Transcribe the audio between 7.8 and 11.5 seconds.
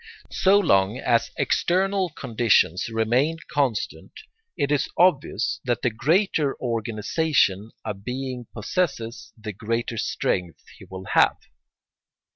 a being possesses the greater strength he will have.